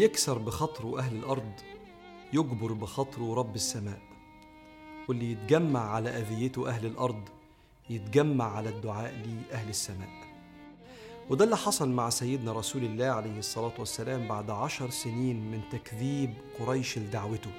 اللي 0.00 0.10
يكسر 0.12 0.38
بخاطره 0.38 0.98
أهل 0.98 1.16
الأرض 1.16 1.52
يجبر 2.32 2.72
بخاطره 2.72 3.34
رب 3.34 3.54
السماء. 3.54 4.00
واللي 5.08 5.32
يتجمع 5.32 5.80
على 5.80 6.08
أذيته 6.08 6.68
أهل 6.68 6.86
الأرض 6.86 7.28
يتجمع 7.90 8.56
على 8.56 8.68
الدعاء 8.68 9.14
ليه 9.14 9.52
أهل 9.52 9.68
السماء. 9.68 10.08
وده 11.30 11.44
اللي 11.44 11.56
حصل 11.56 11.88
مع 11.88 12.10
سيدنا 12.10 12.52
رسول 12.52 12.84
الله 12.84 13.06
عليه 13.06 13.38
الصلاة 13.38 13.72
والسلام 13.78 14.28
بعد 14.28 14.50
عشر 14.50 14.90
سنين 14.90 15.50
من 15.50 15.60
تكذيب 15.72 16.34
قريش 16.58 16.98
لدعوته. 16.98 17.50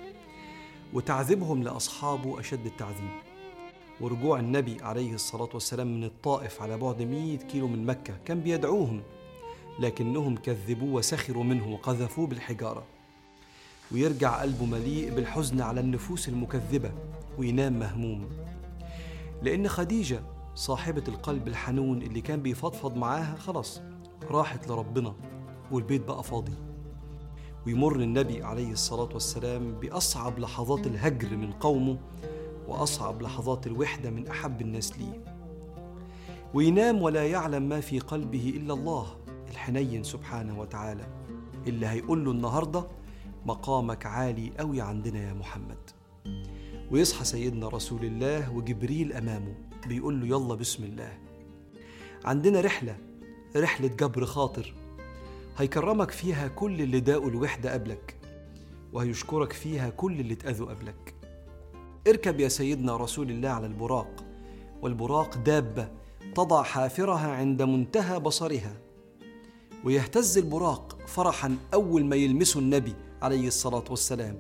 وتعذيبهم 0.94 1.64
لأصحابه 1.64 2.40
أشد 2.40 2.66
التعذيب. 2.66 3.20
ورجوع 4.02 4.40
النبي 4.40 4.84
عليه 4.84 5.14
الصلاة 5.14 5.50
والسلام 5.54 5.88
من 5.88 6.04
الطائف 6.04 6.62
على 6.62 6.78
بعد 6.78 7.02
مئة 7.02 7.38
كيلو 7.38 7.68
من 7.68 7.86
مكة 7.86 8.18
كان 8.26 8.40
بيدعوهم. 8.40 9.02
لكنهم 9.80 10.36
كذبوه 10.36 10.94
وسخروا 10.94 11.44
منه 11.44 11.74
وقذفوه 11.74 12.28
بالحجارة. 12.28 12.84
ويرجع 13.92 14.42
قلبه 14.42 14.66
مليء 14.66 15.16
بالحزن 15.16 15.62
على 15.62 15.80
النفوس 15.80 16.30
المكذبة 16.30 16.92
وينام 17.38 17.80
مهموم. 17.80 18.30
لأن 19.42 19.68
خديجة 19.68 20.24
صاحبة 20.56 21.04
القلب 21.08 21.48
الحنون 21.48 22.02
اللي 22.02 22.22
كان 22.22 22.42
بيفضفض 22.42 22.96
معاها 22.98 23.36
خلاص 23.36 23.82
راحت 24.30 24.68
لربنا 24.68 25.14
والبيت 25.72 26.08
بقى 26.08 26.24
فاضي. 26.24 26.54
ويمر 27.66 27.96
النبي 27.96 28.44
عليه 28.44 28.72
الصلاة 28.72 29.10
والسلام 29.14 29.72
بأصعب 29.72 30.40
لحظات 30.40 30.88
الهجر 30.88 31.38
من 31.38 31.52
قومه 31.52 31.98
وأصعب 32.68 33.22
لحظات 33.22 33.68
الوحدة 33.68 34.10
من 34.10 34.28
أحب 34.28 34.62
الناس 34.62 34.98
ليه. 34.98 35.24
وينام 36.54 37.02
ولا 37.02 37.28
يعلم 37.28 37.70
ما 37.70 37.82
في 37.82 38.00
قلبه 38.00 38.54
إلا 38.58 38.74
الله. 38.74 39.21
الحنين 39.62 40.04
سبحانه 40.04 40.60
وتعالى. 40.60 41.08
اللي 41.68 41.88
هيقول 41.88 42.26
له 42.26 42.32
النهارده 42.32 42.88
مقامك 43.46 44.06
عالي 44.06 44.52
قوي 44.60 44.82
عندنا 44.82 45.28
يا 45.28 45.34
محمد. 45.34 45.78
ويصحى 46.92 47.26
سيدنا 47.26 47.68
رسول 47.68 48.06
الله 48.06 48.52
وجبريل 48.52 49.14
أمامه 49.14 49.54
بيقول 49.88 50.22
له 50.22 50.28
يلا 50.28 50.56
بسم 50.56 50.84
الله. 50.84 51.18
عندنا 52.26 52.62
رحلة 52.62 52.98
رحلة 53.56 53.88
جبر 53.88 54.26
خاطر. 54.26 54.74
هيكرمك 55.58 56.12
فيها 56.12 56.48
كل 56.48 56.82
اللي 56.82 57.00
داقوا 57.00 57.30
الوحدة 57.30 57.74
قبلك 57.74 58.16
وهيشكرك 58.94 59.54
فيها 59.54 59.90
كل 59.90 60.20
اللي 60.20 60.34
اتأذوا 60.34 60.70
قبلك. 60.70 61.14
اركب 62.08 62.40
يا 62.40 62.48
سيدنا 62.48 62.98
رسول 62.98 63.30
الله 63.30 63.50
على 63.50 63.66
البراق 63.66 64.26
والبراق 64.82 65.38
دابة 65.38 65.88
تضع 66.36 66.64
حافرها 66.64 67.32
عند 67.32 67.62
منتهى 67.62 68.20
بصرها. 68.20 68.91
ويهتز 69.84 70.38
البراق 70.38 70.98
فرحا 71.08 71.58
أول 71.74 72.06
ما 72.06 72.16
يلمسه 72.16 72.60
النبي 72.60 72.94
عليه 73.22 73.48
الصلاة 73.48 73.84
والسلام 73.90 74.40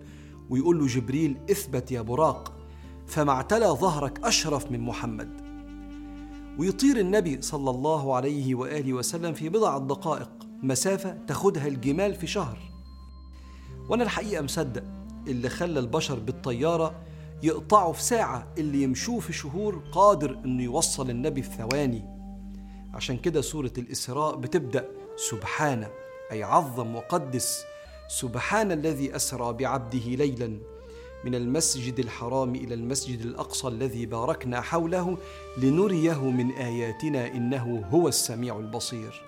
ويقول 0.49 0.79
له 0.79 0.87
جبريل 0.87 1.37
اثبت 1.51 1.91
يا 1.91 2.01
براق 2.01 2.53
فما 3.07 3.31
اعتلى 3.31 3.65
ظهرك 3.65 4.19
أشرف 4.23 4.71
من 4.71 4.79
محمد. 4.79 5.29
ويطير 6.59 6.99
النبي 6.99 7.41
صلى 7.41 7.69
الله 7.69 8.15
عليه 8.15 8.55
وآله 8.55 8.93
وسلم 8.93 9.33
في 9.33 9.49
بضع 9.49 9.77
دقائق 9.77 10.31
مسافة 10.63 11.17
تاخدها 11.27 11.67
الجمال 11.67 12.15
في 12.15 12.27
شهر. 12.27 12.59
وأنا 13.89 14.03
الحقيقة 14.03 14.41
مصدق 14.41 14.83
اللي 15.27 15.49
خلى 15.49 15.79
البشر 15.79 16.19
بالطيارة 16.19 16.95
يقطعوا 17.43 17.93
في 17.93 18.03
ساعة 18.03 18.47
اللي 18.57 18.83
يمشوه 18.83 19.19
في 19.19 19.33
شهور 19.33 19.81
قادر 19.91 20.39
إنه 20.45 20.63
يوصل 20.63 21.09
النبي 21.09 21.41
في 21.41 21.49
ثواني. 21.57 22.03
عشان 22.93 23.17
كده 23.17 23.41
سورة 23.41 23.73
الإسراء 23.77 24.35
بتبدأ 24.35 24.87
سبحانه 25.15 25.89
أي 26.31 26.43
عظم 26.43 26.95
وقدس 26.95 27.65
سبحان 28.07 28.71
الذي 28.71 29.15
أسرى 29.15 29.53
بعبده 29.53 29.99
ليلا 29.99 30.59
من 31.25 31.35
المسجد 31.35 31.99
الحرام 31.99 32.55
إلى 32.55 32.73
المسجد 32.73 33.21
الأقصى 33.21 33.67
الذي 33.67 34.05
باركنا 34.05 34.61
حوله 34.61 35.17
لنريه 35.57 36.29
من 36.29 36.51
آياتنا 36.51 37.27
إنه 37.27 37.85
هو 37.91 38.07
السميع 38.07 38.59
البصير. 38.59 39.23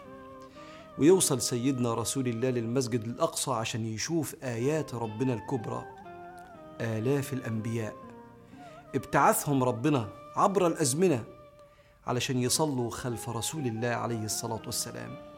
ويوصل 0.98 1.42
سيدنا 1.42 1.94
رسول 1.94 2.28
الله 2.28 2.50
للمسجد 2.50 3.04
الأقصى 3.04 3.52
عشان 3.52 3.86
يشوف 3.86 4.36
آيات 4.44 4.96
ربنا 4.96 5.34
الكبرى. 5.34 5.86
آلاف 6.82 7.34
الأنبياء. 7.34 7.94
ابتعثهم 8.96 9.64
ربنا 9.64 10.10
عبر 10.36 10.68
الأزمنة 10.68 11.24
علشان 12.08 12.38
يصلوا 12.38 12.90
خلف 12.90 13.30
رسول 13.30 13.68
الله 13.68 13.88
عليه 13.88 14.24
الصلاة 14.26 14.62
والسلام. 14.66 15.33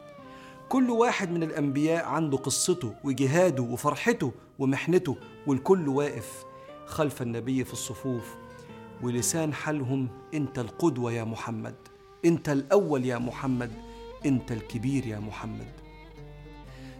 كل 0.68 0.90
واحد 0.90 1.30
من 1.30 1.42
الأنبياء 1.42 2.04
عنده 2.04 2.36
قصته 2.38 2.94
وجهاده 3.04 3.62
وفرحته 3.62 4.32
ومحنته 4.58 5.16
والكل 5.46 5.88
واقف 5.88 6.44
خلف 6.86 7.22
النبي 7.22 7.64
في 7.64 7.72
الصفوف 7.72 8.34
ولسان 9.02 9.54
حالهم 9.54 10.08
أنت 10.34 10.58
القدوة 10.58 11.12
يا 11.12 11.24
محمد 11.24 11.74
أنت 12.24 12.48
الأول 12.48 13.04
يا 13.04 13.18
محمد 13.18 13.72
أنت 14.26 14.52
الكبير 14.52 15.06
يا 15.06 15.18
محمد. 15.18 15.72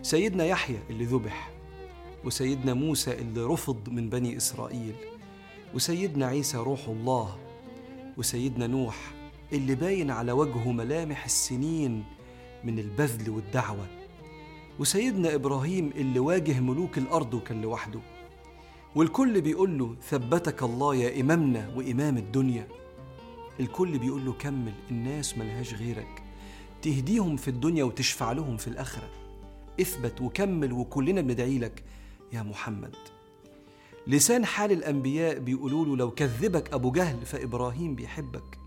سيدنا 0.03 0.44
يحيى 0.44 0.78
اللي 0.91 1.04
ذبح 1.04 1.50
وسيدنا 2.25 2.75
موسى 2.75 3.12
اللي 3.12 3.43
رفض 3.43 3.88
من 3.88 4.10
بني 4.10 4.37
إسرائيل 4.37 4.94
وسيدنا 5.75 6.27
عيسى 6.27 6.56
روح 6.59 6.88
الله 6.88 7.37
وسيدنا 8.16 8.66
نوح 8.66 8.97
اللي 9.53 9.75
باين 9.75 10.10
على 10.10 10.33
وجهه 10.33 10.72
ملامح 10.72 11.25
السنين 11.25 12.04
من 12.66 12.78
البذل 12.78 13.31
والدعوة. 13.31 13.87
وسيدنا 14.78 15.34
إبراهيم 15.34 15.91
اللي 15.97 16.19
واجه 16.19 16.60
ملوك 16.60 16.99
الأرض 16.99 17.34
وكان 17.34 17.62
لوحده. 17.62 18.00
والكل 18.94 19.41
بيقول 19.41 19.78
له 19.78 19.97
ثبتك 20.03 20.62
الله 20.62 20.94
يا 20.94 21.21
إمامنا 21.21 21.72
وإمام 21.77 22.16
الدنيا. 22.16 22.69
الكل 23.60 23.99
بيقول 23.99 24.25
له 24.25 24.32
كمل 24.32 24.72
الناس 24.91 25.38
ملهاش 25.38 25.75
غيرك. 25.75 26.22
تهديهم 26.82 27.37
في 27.37 27.49
الدنيا 27.49 27.84
وتشفع 27.84 28.32
لهم 28.32 28.56
في 28.56 28.69
الآخرة. 28.69 29.09
اثبت 29.81 30.21
وكمل 30.21 30.72
وكلنا 30.72 31.21
بندعي 31.21 31.59
لك 31.59 31.84
يا 32.33 32.43
محمد. 32.43 32.94
لسان 34.06 34.44
حال 34.44 34.72
الأنبياء 34.72 35.38
بيقولوا 35.38 35.87
له 35.87 35.97
لو 35.97 36.10
كذبك 36.10 36.72
أبو 36.72 36.91
جهل 36.91 37.27
فإبراهيم 37.27 37.94
بيحبك. 37.94 38.59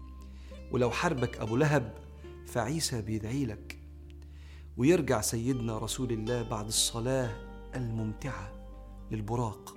ولو 0.71 0.91
حربك 0.91 1.37
أبو 1.37 1.55
لهب 1.55 1.93
فعيسى 2.45 3.01
بيدعي 3.01 3.45
لك. 3.45 3.78
ويرجع 4.79 5.21
سيدنا 5.21 5.77
رسول 5.77 6.11
الله 6.11 6.41
بعد 6.41 6.67
الصلاة 6.67 7.29
الممتعة 7.75 8.51
للبراق. 9.11 9.75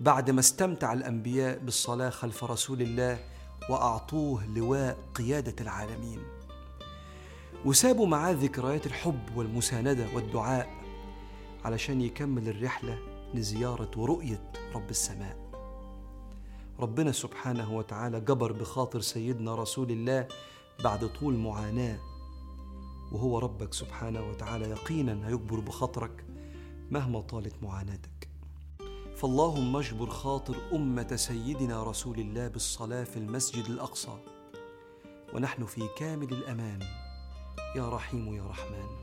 بعد 0.00 0.30
ما 0.30 0.40
استمتع 0.40 0.92
الأنبياء 0.92 1.58
بالصلاة 1.58 2.10
خلف 2.10 2.44
رسول 2.44 2.82
الله 2.82 3.24
وأعطوه 3.70 4.46
لواء 4.46 4.98
قيادة 5.14 5.54
العالمين. 5.60 6.18
وسابوا 7.64 8.06
معاه 8.06 8.32
ذكريات 8.32 8.86
الحب 8.86 9.36
والمساندة 9.36 10.06
والدعاء 10.14 10.70
علشان 11.64 12.00
يكمل 12.00 12.48
الرحلة 12.48 12.98
لزيارة 13.34 13.90
ورؤية 13.96 14.52
رب 14.74 14.90
السماء. 14.90 15.36
ربنا 16.80 17.12
سبحانه 17.12 17.76
وتعالى 17.76 18.20
جبر 18.20 18.52
بخاطر 18.52 19.00
سيدنا 19.00 19.54
رسول 19.54 19.90
الله 19.90 20.28
بعد 20.84 21.06
طول 21.20 21.34
معاناة 21.34 22.11
وهو 23.12 23.38
ربك 23.38 23.74
سبحانه 23.74 24.30
وتعالى 24.30 24.70
يقينا 24.70 25.28
هيجبر 25.28 25.60
بخاطرك 25.60 26.24
مهما 26.90 27.20
طالت 27.20 27.62
معاناتك. 27.62 28.28
فاللهم 29.16 29.76
اجبر 29.76 30.06
خاطر 30.06 30.56
أمة 30.72 31.16
سيدنا 31.16 31.82
رسول 31.82 32.18
الله 32.18 32.48
بالصلاة 32.48 33.04
في 33.04 33.16
المسجد 33.16 33.64
الأقصى. 33.64 34.18
ونحن 35.34 35.66
في 35.66 35.88
كامل 35.98 36.32
الأمان. 36.32 36.80
يا 37.76 37.88
رحيم 37.88 38.34
يا 38.34 38.46
رحمن. 38.46 39.01